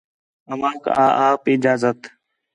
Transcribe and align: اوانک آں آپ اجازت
اوانک 0.51 0.83
آں 1.01 1.11
آپ 1.27 1.41
اجازت 1.53 1.99